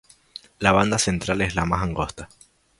[0.57, 2.27] La banda central es más angosta.